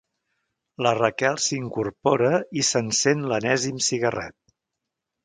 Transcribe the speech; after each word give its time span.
La 0.85 0.93
Raquel 0.99 1.35
s'incorpora 1.47 2.31
i 2.63 2.63
s'encén 2.71 3.21
l'enèsim 3.33 3.77
cigarret. 3.89 4.37